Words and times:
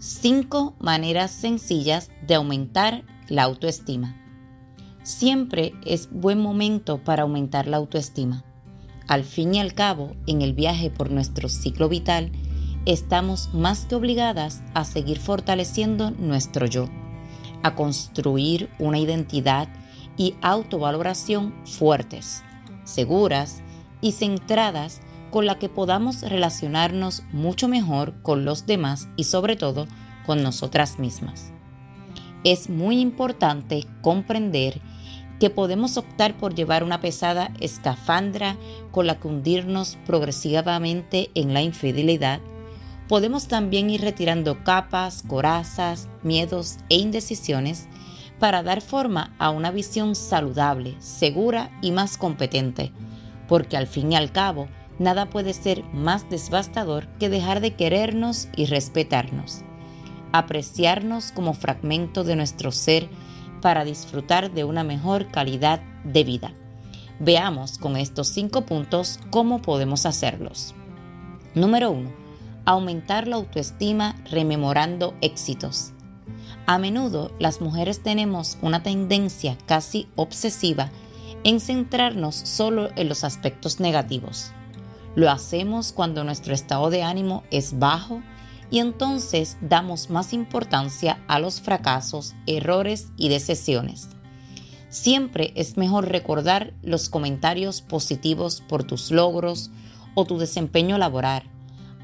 5 0.00 0.76
maneras 0.78 1.30
sencillas 1.30 2.10
de 2.26 2.34
aumentar 2.34 3.04
la 3.28 3.42
autoestima. 3.42 4.16
Siempre 5.02 5.74
es 5.84 6.08
buen 6.10 6.40
momento 6.40 7.04
para 7.04 7.24
aumentar 7.24 7.66
la 7.66 7.76
autoestima. 7.76 8.42
Al 9.08 9.24
fin 9.24 9.54
y 9.54 9.60
al 9.60 9.74
cabo, 9.74 10.16
en 10.26 10.40
el 10.40 10.54
viaje 10.54 10.88
por 10.88 11.10
nuestro 11.10 11.50
ciclo 11.50 11.90
vital, 11.90 12.32
estamos 12.86 13.52
más 13.52 13.84
que 13.84 13.94
obligadas 13.94 14.62
a 14.72 14.84
seguir 14.84 15.18
fortaleciendo 15.18 16.12
nuestro 16.12 16.64
yo, 16.64 16.88
a 17.62 17.74
construir 17.74 18.70
una 18.78 18.98
identidad 18.98 19.68
y 20.16 20.34
autovaloración 20.40 21.54
fuertes, 21.66 22.42
seguras 22.84 23.60
y 24.00 24.12
centradas 24.12 25.02
con 25.30 25.46
la 25.46 25.58
que 25.58 25.68
podamos 25.68 26.22
relacionarnos 26.22 27.22
mucho 27.32 27.68
mejor 27.68 28.20
con 28.22 28.44
los 28.44 28.66
demás 28.66 29.08
y 29.16 29.24
sobre 29.24 29.56
todo 29.56 29.86
con 30.26 30.42
nosotras 30.42 30.98
mismas. 30.98 31.52
Es 32.44 32.70
muy 32.70 33.00
importante 33.00 33.86
comprender 34.02 34.80
que 35.40 35.50
podemos 35.50 35.96
optar 35.96 36.36
por 36.36 36.54
llevar 36.54 36.84
una 36.84 37.00
pesada 37.00 37.50
escafandra 37.60 38.56
con 38.90 39.06
la 39.06 39.18
que 39.18 39.28
hundirnos 39.28 39.98
progresivamente 40.06 41.30
en 41.34 41.54
la 41.54 41.62
infidelidad. 41.62 42.40
Podemos 43.08 43.48
también 43.48 43.90
ir 43.90 44.02
retirando 44.02 44.62
capas, 44.62 45.24
corazas, 45.26 46.08
miedos 46.22 46.76
e 46.90 46.96
indecisiones 46.96 47.88
para 48.38 48.62
dar 48.62 48.80
forma 48.82 49.34
a 49.38 49.50
una 49.50 49.70
visión 49.70 50.14
saludable, 50.14 50.94
segura 51.00 51.70
y 51.82 51.92
más 51.92 52.16
competente, 52.16 52.92
porque 53.48 53.76
al 53.76 53.86
fin 53.86 54.12
y 54.12 54.16
al 54.16 54.32
cabo, 54.32 54.68
nada 55.00 55.30
puede 55.30 55.54
ser 55.54 55.82
más 55.94 56.28
devastador 56.28 57.08
que 57.18 57.30
dejar 57.30 57.60
de 57.60 57.74
querernos 57.74 58.48
y 58.54 58.66
respetarnos, 58.66 59.62
apreciarnos 60.30 61.32
como 61.32 61.54
fragmento 61.54 62.22
de 62.22 62.36
nuestro 62.36 62.70
ser 62.70 63.08
para 63.62 63.84
disfrutar 63.84 64.52
de 64.52 64.62
una 64.64 64.84
mejor 64.84 65.28
calidad 65.28 65.80
de 66.04 66.22
vida. 66.22 66.52
Veamos 67.18 67.78
con 67.78 67.96
estos 67.96 68.28
cinco 68.28 68.66
puntos 68.66 69.18
cómo 69.30 69.62
podemos 69.62 70.04
hacerlos. 70.04 70.74
Número 71.54 71.90
1. 71.90 72.10
Aumentar 72.66 73.26
la 73.26 73.36
autoestima 73.36 74.16
rememorando 74.30 75.14
éxitos. 75.22 75.92
A 76.66 76.78
menudo 76.78 77.32
las 77.38 77.62
mujeres 77.62 78.02
tenemos 78.02 78.58
una 78.60 78.82
tendencia 78.82 79.56
casi 79.66 80.08
obsesiva 80.14 80.90
en 81.42 81.58
centrarnos 81.58 82.36
solo 82.36 82.90
en 82.96 83.08
los 83.08 83.24
aspectos 83.24 83.80
negativos. 83.80 84.52
Lo 85.16 85.30
hacemos 85.30 85.92
cuando 85.92 86.22
nuestro 86.22 86.54
estado 86.54 86.88
de 86.90 87.02
ánimo 87.02 87.42
es 87.50 87.78
bajo 87.78 88.22
y 88.70 88.78
entonces 88.78 89.58
damos 89.60 90.10
más 90.10 90.32
importancia 90.32 91.18
a 91.26 91.40
los 91.40 91.60
fracasos, 91.60 92.34
errores 92.46 93.08
y 93.16 93.28
decisiones. 93.28 94.08
Siempre 94.88 95.52
es 95.56 95.76
mejor 95.76 96.08
recordar 96.08 96.74
los 96.82 97.08
comentarios 97.08 97.82
positivos 97.82 98.60
por 98.60 98.84
tus 98.84 99.10
logros 99.10 99.70
o 100.14 100.24
tu 100.24 100.38
desempeño 100.38 100.98
laboral. 100.98 101.42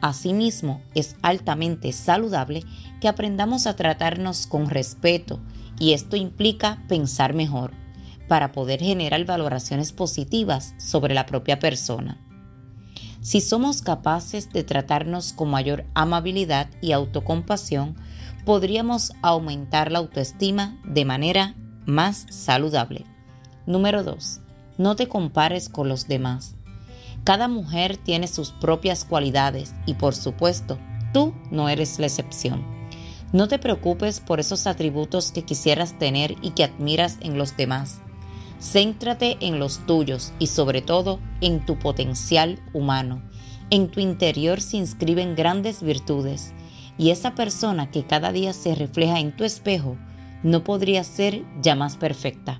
Asimismo, 0.01 0.83
es 0.95 1.17
altamente 1.23 1.93
saludable 1.93 2.65
que 3.01 3.09
aprendamos 3.09 3.67
a 3.67 3.77
tratarnos 3.77 4.47
con 4.47 4.69
respeto 4.69 5.41
y 5.79 5.93
esto 5.93 6.17
implica 6.17 6.83
pensar 6.89 7.35
mejor 7.35 7.73
para 8.29 8.53
poder 8.53 8.81
generar 8.81 9.25
valoraciones 9.25 9.93
positivas 9.93 10.75
sobre 10.79 11.15
la 11.15 11.27
propia 11.27 11.59
persona. 11.59 12.26
Si 13.27 13.41
somos 13.41 13.83
capaces 13.83 14.53
de 14.53 14.63
tratarnos 14.63 15.33
con 15.33 15.51
mayor 15.51 15.85
amabilidad 15.95 16.69
y 16.81 16.93
autocompasión, 16.93 17.97
podríamos 18.45 19.15
aumentar 19.21 19.91
la 19.91 19.99
autoestima 19.99 20.81
de 20.85 21.05
manera 21.05 21.57
más 21.87 22.27
saludable. 22.31 23.05
Número 23.67 24.05
2. 24.05 24.43
No 24.79 24.95
te 24.95 25.09
compares 25.09 25.69
con 25.69 25.89
los 25.89 26.07
demás. 26.07 26.55
Cada 27.25 27.49
mujer 27.49 27.97
tiene 27.97 28.29
sus 28.29 28.53
propias 28.53 29.05
cualidades 29.05 29.75
y 29.87 29.95
por 29.95 30.15
supuesto, 30.15 30.79
tú 31.13 31.35
no 31.51 31.69
eres 31.69 31.99
la 31.99 32.07
excepción. 32.07 32.65
No 33.33 33.49
te 33.49 33.59
preocupes 33.59 34.21
por 34.21 34.39
esos 34.39 34.69
atributos 34.69 35.33
que 35.33 35.43
quisieras 35.43 35.99
tener 35.99 36.37
y 36.43 36.51
que 36.51 36.63
admiras 36.63 37.19
en 37.23 37.39
los 37.39 37.57
demás. 37.57 38.03
Céntrate 38.73 39.37
en 39.41 39.61
los 39.61 39.87
tuyos 39.87 40.33
y 40.41 40.49
sobre 40.49 40.83
todo 40.83 41.21
en 41.41 41.65
tu 41.65 41.79
potencial 41.79 42.59
humano. 42.73 43.23
En 43.71 43.89
tu 43.89 44.01
interior 44.01 44.61
se 44.61 44.77
inscriben 44.77 45.37
grandes 45.37 45.83
virtudes 45.83 46.53
y 46.99 47.11
esa 47.11 47.37
persona 47.37 47.93
que 47.93 48.05
cada 48.05 48.33
día 48.33 48.53
se 48.53 48.75
refleja 48.75 49.21
en 49.21 49.37
tu 49.37 49.45
espejo 49.45 49.97
no 50.43 50.65
podría 50.65 51.05
ser 51.05 51.45
ya 51.63 51.77
más 51.77 51.97
perfecta. 51.97 52.59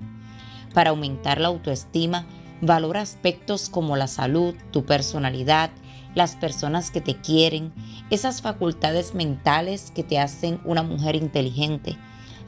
Para 0.73 0.91
aumentar 0.91 1.41
la 1.41 1.49
autoestima, 1.49 2.25
valora 2.61 3.01
aspectos 3.01 3.67
como 3.67 3.97
la 3.97 4.07
salud, 4.07 4.55
tu 4.71 4.85
personalidad, 4.85 5.71
las 6.15 6.37
personas 6.37 6.89
que 6.89 7.01
te 7.01 7.15
quieren, 7.15 7.73
esas 8.11 8.41
facultades 8.41 9.13
mentales 9.13 9.91
que 9.93 10.03
te 10.03 10.19
hacen 10.19 10.61
una 10.63 10.83
mujer 10.83 11.17
inteligente. 11.17 11.97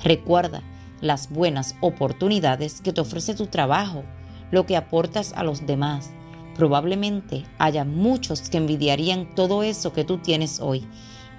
Recuerda 0.02 0.64
las 1.02 1.30
buenas 1.30 1.76
oportunidades 1.82 2.82
que 2.82 2.94
te 2.94 3.02
ofrece 3.02 3.34
tu 3.36 3.48
trabajo, 3.48 4.04
lo 4.52 4.66
que 4.66 4.78
aportas 4.78 5.34
a 5.34 5.44
los 5.44 5.66
demás. 5.66 6.12
Probablemente 6.56 7.46
haya 7.58 7.86
muchos 7.86 8.50
que 8.50 8.58
envidiarían 8.58 9.34
todo 9.36 9.64
eso 9.64 9.94
que 9.94 10.04
tú 10.04 10.18
tienes 10.18 10.60
hoy 10.60 10.88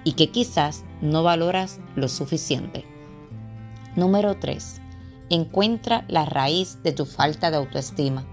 y 0.03 0.13
que 0.13 0.31
quizás 0.31 0.83
no 1.01 1.23
valoras 1.23 1.79
lo 1.95 2.07
suficiente. 2.07 2.85
Número 3.95 4.37
3. 4.39 4.81
Encuentra 5.29 6.05
la 6.07 6.25
raíz 6.25 6.81
de 6.83 6.91
tu 6.91 7.05
falta 7.05 7.51
de 7.51 7.57
autoestima. 7.57 8.25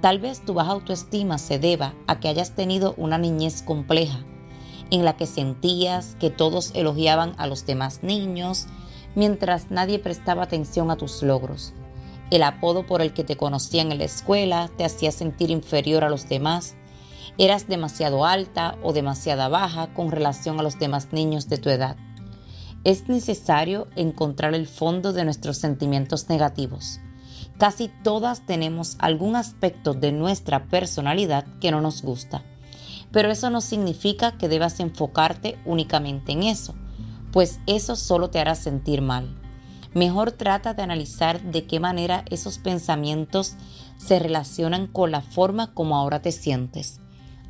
Tal 0.00 0.18
vez 0.18 0.44
tu 0.44 0.54
baja 0.54 0.72
autoestima 0.72 1.38
se 1.38 1.58
deba 1.58 1.94
a 2.06 2.20
que 2.20 2.28
hayas 2.28 2.54
tenido 2.54 2.94
una 2.96 3.18
niñez 3.18 3.62
compleja, 3.62 4.24
en 4.90 5.04
la 5.04 5.16
que 5.16 5.26
sentías 5.26 6.16
que 6.20 6.30
todos 6.30 6.72
elogiaban 6.74 7.34
a 7.38 7.46
los 7.46 7.66
demás 7.66 8.02
niños, 8.02 8.66
mientras 9.14 9.70
nadie 9.70 9.98
prestaba 9.98 10.44
atención 10.44 10.90
a 10.90 10.96
tus 10.96 11.22
logros. 11.22 11.72
El 12.30 12.42
apodo 12.42 12.86
por 12.86 13.02
el 13.02 13.12
que 13.12 13.24
te 13.24 13.36
conocían 13.36 13.92
en 13.92 13.98
la 13.98 14.04
escuela 14.04 14.70
te 14.76 14.84
hacía 14.84 15.12
sentir 15.12 15.50
inferior 15.50 16.02
a 16.02 16.08
los 16.08 16.28
demás. 16.28 16.76
Eras 17.36 17.68
demasiado 17.68 18.24
alta 18.24 18.78
o 18.82 18.92
demasiado 18.92 19.50
baja 19.50 19.92
con 19.92 20.10
relación 20.10 20.58
a 20.58 20.62
los 20.62 20.78
demás 20.78 21.08
niños 21.12 21.48
de 21.48 21.58
tu 21.58 21.68
edad. 21.68 21.96
Es 22.84 23.08
necesario 23.08 23.86
encontrar 23.96 24.54
el 24.54 24.66
fondo 24.66 25.12
de 25.12 25.24
nuestros 25.24 25.58
sentimientos 25.58 26.28
negativos. 26.28 27.00
Casi 27.58 27.90
todas 28.02 28.44
tenemos 28.46 28.96
algún 28.98 29.36
aspecto 29.36 29.92
de 29.94 30.10
nuestra 30.10 30.64
personalidad 30.64 31.46
que 31.60 31.70
no 31.70 31.80
nos 31.80 32.02
gusta, 32.02 32.42
pero 33.12 33.30
eso 33.30 33.50
no 33.50 33.60
significa 33.60 34.38
que 34.38 34.48
debas 34.48 34.80
enfocarte 34.80 35.58
únicamente 35.64 36.32
en 36.32 36.44
eso 36.44 36.74
pues 37.32 37.60
eso 37.66 37.96
solo 37.96 38.30
te 38.30 38.38
hará 38.38 38.54
sentir 38.54 39.02
mal. 39.02 39.34
Mejor 39.94 40.32
trata 40.32 40.74
de 40.74 40.82
analizar 40.82 41.42
de 41.42 41.66
qué 41.66 41.80
manera 41.80 42.24
esos 42.30 42.58
pensamientos 42.58 43.56
se 43.98 44.18
relacionan 44.18 44.86
con 44.86 45.10
la 45.10 45.20
forma 45.20 45.74
como 45.74 45.96
ahora 45.96 46.22
te 46.22 46.32
sientes. 46.32 47.00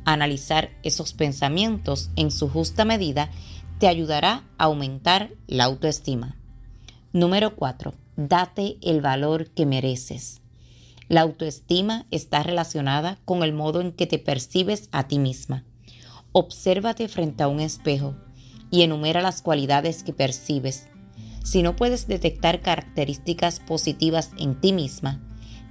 Analizar 0.05 0.71
esos 0.83 1.13
pensamientos 1.13 2.09
en 2.15 2.31
su 2.31 2.49
justa 2.49 2.83
medida 2.83 3.29
te 3.79 3.87
ayudará 3.87 4.43
a 4.57 4.65
aumentar 4.65 5.31
la 5.47 5.65
autoestima. 5.65 6.35
Número 7.13 7.55
4. 7.55 7.93
Date 8.17 8.77
el 8.81 9.01
valor 9.01 9.49
que 9.51 9.65
mereces. 9.65 10.41
La 11.07 11.21
autoestima 11.21 12.05
está 12.11 12.43
relacionada 12.43 13.19
con 13.25 13.43
el 13.43 13.53
modo 13.53 13.81
en 13.81 13.91
que 13.91 14.07
te 14.07 14.19
percibes 14.19 14.89
a 14.91 15.07
ti 15.07 15.19
misma. 15.19 15.63
Obsérvate 16.31 17.07
frente 17.07 17.43
a 17.43 17.47
un 17.47 17.59
espejo 17.59 18.15
y 18.73 18.81
enumera 18.81 19.21
las 19.21 19.43
cualidades 19.43 20.01
que 20.01 20.13
percibes. 20.13 20.87
Si 21.43 21.61
no 21.61 21.75
puedes 21.75 22.07
detectar 22.07 22.59
características 22.61 23.59
positivas 23.59 24.31
en 24.39 24.59
ti 24.59 24.73
misma, 24.73 25.21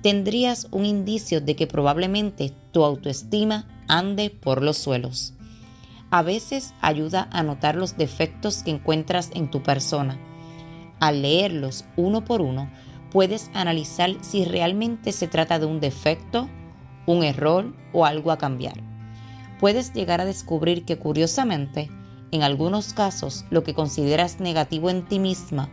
tendrías 0.02 0.68
un 0.70 0.86
indicio 0.86 1.40
de 1.40 1.56
que 1.56 1.66
probablemente 1.66 2.52
tu 2.70 2.84
autoestima 2.84 3.66
ande 3.88 4.30
por 4.30 4.62
los 4.62 4.78
suelos. 4.78 5.34
A 6.12 6.22
veces 6.22 6.74
ayuda 6.80 7.28
a 7.32 7.42
notar 7.42 7.74
los 7.74 7.96
defectos 7.96 8.62
que 8.62 8.70
encuentras 8.70 9.32
en 9.34 9.50
tu 9.50 9.64
persona. 9.64 10.20
Al 11.00 11.22
leerlos 11.22 11.84
uno 11.96 12.24
por 12.24 12.40
uno, 12.40 12.70
puedes 13.10 13.50
analizar 13.52 14.12
si 14.20 14.44
realmente 14.44 15.10
se 15.10 15.26
trata 15.26 15.58
de 15.58 15.66
un 15.66 15.80
defecto, 15.80 16.48
un 17.06 17.24
error 17.24 17.74
o 17.92 18.06
algo 18.06 18.30
a 18.30 18.38
cambiar. 18.38 18.80
Puedes 19.58 19.92
llegar 19.92 20.20
a 20.20 20.24
descubrir 20.24 20.84
que 20.84 21.00
curiosamente, 21.00 21.90
en 22.32 22.42
algunos 22.42 22.94
casos, 22.94 23.44
lo 23.50 23.62
que 23.62 23.74
consideras 23.74 24.40
negativo 24.40 24.90
en 24.90 25.06
ti 25.06 25.18
misma 25.18 25.68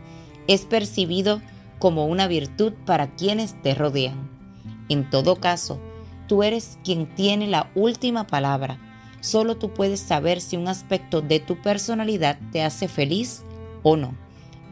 es 0.46 0.66
percibido 0.66 1.40
como 1.78 2.06
una 2.06 2.28
virtud 2.28 2.74
para 2.84 3.14
quienes 3.16 3.60
te 3.62 3.74
rodean. 3.74 4.30
En 4.88 5.08
todo 5.08 5.36
caso, 5.36 5.80
tú 6.28 6.42
eres 6.42 6.78
quien 6.84 7.12
tiene 7.14 7.48
la 7.48 7.70
última 7.74 8.26
palabra. 8.26 8.78
Solo 9.20 9.56
tú 9.56 9.72
puedes 9.72 10.00
saber 10.00 10.40
si 10.40 10.56
un 10.56 10.68
aspecto 10.68 11.22
de 11.22 11.40
tu 11.40 11.60
personalidad 11.60 12.38
te 12.52 12.62
hace 12.62 12.88
feliz 12.88 13.42
o 13.82 13.96
no. 13.96 14.14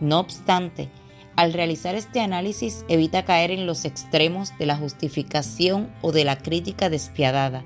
No 0.00 0.20
obstante, 0.20 0.90
al 1.37 1.52
realizar 1.52 1.94
este 1.94 2.20
análisis 2.20 2.85
evita 2.88 3.25
caer 3.25 3.50
en 3.50 3.67
los 3.67 3.85
extremos 3.85 4.50
de 4.58 4.67
la 4.67 4.76
justificación 4.76 5.88
o 6.02 6.12
de 6.12 6.25
la 6.25 6.37
crítica 6.37 6.90
despiadada. 6.90 7.64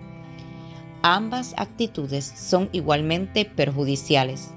Ambas 1.03 1.55
actitudes 1.57 2.25
son 2.25 2.69
igualmente 2.71 3.45
perjudiciales. 3.45 4.53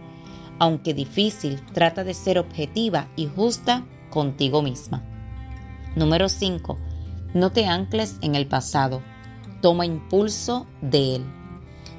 Aunque 0.59 0.93
difícil, 0.93 1.59
trata 1.73 2.03
de 2.03 2.13
ser 2.13 2.37
objetiva 2.37 3.07
y 3.15 3.27
justa 3.27 3.83
contigo 4.11 4.61
misma. 4.61 5.03
Número 5.95 6.29
5. 6.29 6.77
No 7.33 7.51
te 7.51 7.65
ancles 7.65 8.17
en 8.21 8.35
el 8.35 8.47
pasado. 8.47 9.01
Toma 9.61 9.87
impulso 9.87 10.67
de 10.81 11.15
él. 11.15 11.25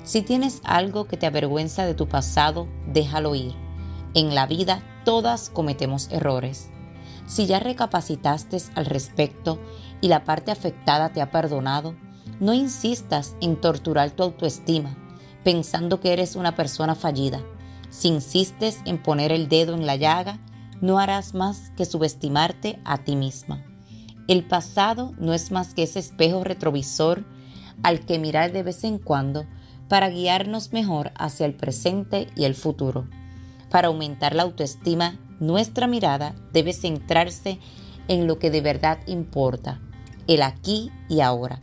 Si 0.04 0.22
tienes 0.22 0.60
algo 0.62 1.08
que 1.08 1.16
te 1.16 1.26
avergüenza 1.26 1.84
de 1.84 1.94
tu 1.94 2.06
pasado, 2.06 2.69
déjalo 2.87 3.34
ir. 3.34 3.52
En 4.14 4.37
la 4.37 4.46
vida 4.46 4.82
todas 5.04 5.50
cometemos 5.50 6.08
errores. 6.12 6.70
Si 7.26 7.46
ya 7.46 7.58
recapacitaste 7.58 8.58
al 8.76 8.87
respecto 8.87 9.58
y 10.00 10.06
la 10.06 10.25
parte 10.25 10.52
afectada 10.52 11.08
te 11.12 11.20
ha 11.20 11.32
perdonado, 11.32 11.96
no 12.40 12.54
insistas 12.54 13.36
en 13.40 13.60
torturar 13.60 14.10
tu 14.10 14.22
autoestima 14.22 14.96
pensando 15.46 16.00
que 16.00 16.12
eres 16.12 16.34
una 16.34 16.56
persona 16.56 16.96
fallida. 16.96 17.40
Si 17.90 18.08
insistes 18.08 18.80
en 18.84 19.00
poner 19.00 19.30
el 19.30 19.48
dedo 19.48 19.74
en 19.74 19.86
la 19.86 19.94
llaga, 19.94 20.40
no 20.80 20.98
harás 20.98 21.34
más 21.34 21.70
que 21.76 21.84
subestimarte 21.84 22.80
a 22.84 22.98
ti 23.04 23.14
misma. 23.14 23.64
El 24.26 24.44
pasado 24.44 25.14
no 25.18 25.34
es 25.34 25.52
más 25.52 25.72
que 25.72 25.84
ese 25.84 26.00
espejo 26.00 26.42
retrovisor 26.42 27.24
al 27.84 28.00
que 28.00 28.18
mirar 28.18 28.50
de 28.50 28.64
vez 28.64 28.82
en 28.82 28.98
cuando 28.98 29.46
para 29.88 30.08
guiarnos 30.08 30.72
mejor 30.72 31.12
hacia 31.14 31.46
el 31.46 31.54
presente 31.54 32.26
y 32.34 32.42
el 32.42 32.56
futuro. 32.56 33.08
Para 33.70 33.86
aumentar 33.86 34.34
la 34.34 34.42
autoestima 34.42 35.16
nuestra 35.38 35.86
mirada 35.86 36.34
debe 36.52 36.72
centrarse 36.72 37.60
en 38.08 38.26
lo 38.26 38.40
que 38.40 38.50
de 38.50 38.62
verdad 38.62 38.98
importa, 39.06 39.80
el 40.26 40.42
aquí 40.42 40.90
y 41.08 41.20
ahora. 41.20 41.62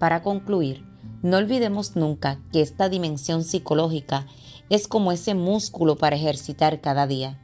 Para 0.00 0.22
concluir, 0.22 0.82
no 1.22 1.36
olvidemos 1.36 1.94
nunca 1.94 2.40
que 2.52 2.62
esta 2.62 2.88
dimensión 2.88 3.44
psicológica 3.44 4.26
es 4.70 4.88
como 4.88 5.12
ese 5.12 5.34
músculo 5.34 5.96
para 5.96 6.16
ejercitar 6.16 6.80
cada 6.80 7.06
día. 7.06 7.38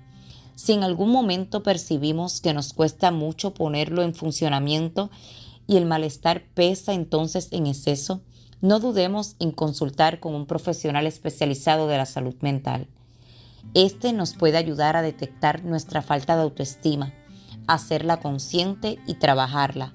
Si 0.55 0.73
en 0.73 0.83
algún 0.83 1.11
momento 1.11 1.63
percibimos 1.63 2.41
que 2.41 2.55
nos 2.55 2.73
cuesta 2.73 3.11
mucho 3.11 3.53
ponerlo 3.53 4.03
en 4.03 4.15
funcionamiento 4.15 5.11
y 5.67 5.77
el 5.77 5.85
malestar 5.85 6.45
pesa 6.55 6.95
entonces 6.95 7.49
en 7.51 7.67
exceso, 7.67 8.23
no 8.63 8.81
dudemos 8.81 9.37
en 9.39 9.51
consultar 9.51 10.19
con 10.19 10.35
un 10.35 10.47
profesional 10.47 11.07
especializado 11.07 11.89
de 11.89 11.99
la 11.99 12.07
salud 12.07 12.37
mental. 12.41 12.89
Este 13.75 14.15
nos 14.15 14.33
puede 14.33 14.57
ayudar 14.57 14.97
a 14.97 15.03
detectar 15.03 15.63
nuestra 15.63 16.01
falta 16.01 16.37
de 16.37 16.45
autoestima, 16.45 17.13
hacerla 17.67 18.21
consciente 18.21 18.99
y 19.07 19.17
trabajarla. 19.17 19.93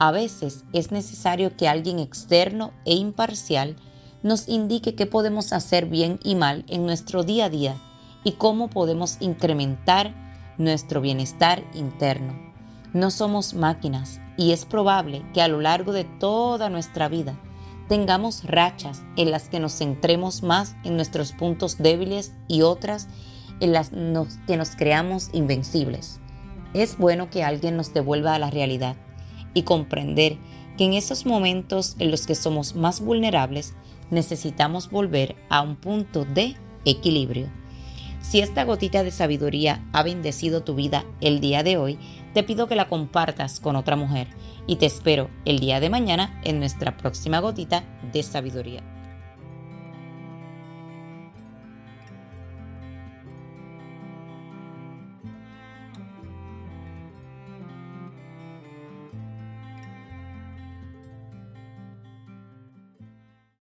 A 0.00 0.12
veces 0.12 0.64
es 0.72 0.92
necesario 0.92 1.58
que 1.58 1.68
alguien 1.68 1.98
externo 1.98 2.72
e 2.86 2.94
imparcial 2.94 3.76
nos 4.22 4.48
indique 4.48 4.94
qué 4.94 5.04
podemos 5.04 5.52
hacer 5.52 5.84
bien 5.84 6.18
y 6.24 6.36
mal 6.36 6.64
en 6.68 6.86
nuestro 6.86 7.22
día 7.22 7.44
a 7.44 7.50
día 7.50 7.76
y 8.24 8.32
cómo 8.32 8.70
podemos 8.70 9.18
incrementar 9.20 10.14
nuestro 10.56 11.02
bienestar 11.02 11.62
interno. 11.74 12.32
No 12.94 13.10
somos 13.10 13.52
máquinas 13.52 14.22
y 14.38 14.52
es 14.52 14.64
probable 14.64 15.22
que 15.34 15.42
a 15.42 15.48
lo 15.48 15.60
largo 15.60 15.92
de 15.92 16.04
toda 16.04 16.70
nuestra 16.70 17.10
vida 17.10 17.38
tengamos 17.86 18.44
rachas 18.44 19.02
en 19.18 19.30
las 19.30 19.50
que 19.50 19.60
nos 19.60 19.76
centremos 19.76 20.42
más 20.42 20.76
en 20.82 20.96
nuestros 20.96 21.32
puntos 21.32 21.76
débiles 21.76 22.32
y 22.48 22.62
otras 22.62 23.06
en 23.60 23.74
las 23.74 23.90
que 24.46 24.56
nos 24.56 24.70
creamos 24.76 25.28
invencibles. 25.34 26.20
Es 26.72 26.96
bueno 26.96 27.28
que 27.28 27.44
alguien 27.44 27.76
nos 27.76 27.92
devuelva 27.92 28.34
a 28.34 28.38
la 28.38 28.48
realidad 28.48 28.96
y 29.54 29.62
comprender 29.62 30.36
que 30.76 30.84
en 30.84 30.94
esos 30.94 31.26
momentos 31.26 31.96
en 31.98 32.10
los 32.10 32.26
que 32.26 32.34
somos 32.34 32.74
más 32.74 33.00
vulnerables 33.00 33.74
necesitamos 34.10 34.90
volver 34.90 35.36
a 35.48 35.62
un 35.62 35.76
punto 35.76 36.24
de 36.24 36.56
equilibrio. 36.84 37.48
Si 38.22 38.40
esta 38.40 38.64
gotita 38.64 39.02
de 39.02 39.10
sabiduría 39.10 39.84
ha 39.92 40.02
bendecido 40.02 40.62
tu 40.62 40.74
vida 40.74 41.04
el 41.20 41.40
día 41.40 41.62
de 41.62 41.78
hoy, 41.78 41.98
te 42.34 42.42
pido 42.42 42.66
que 42.66 42.76
la 42.76 42.88
compartas 42.88 43.60
con 43.60 43.76
otra 43.76 43.96
mujer 43.96 44.28
y 44.66 44.76
te 44.76 44.86
espero 44.86 45.30
el 45.44 45.58
día 45.58 45.80
de 45.80 45.90
mañana 45.90 46.40
en 46.44 46.58
nuestra 46.58 46.96
próxima 46.96 47.40
gotita 47.40 47.82
de 48.12 48.22
sabiduría. 48.22 48.99